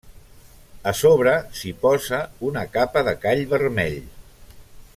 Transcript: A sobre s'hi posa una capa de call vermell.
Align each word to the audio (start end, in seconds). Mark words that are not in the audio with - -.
A 0.91 0.93
sobre 0.99 1.33
s'hi 1.59 1.73
posa 1.83 2.21
una 2.49 2.65
capa 2.79 3.05
de 3.09 3.15
call 3.27 3.45
vermell. 3.53 4.01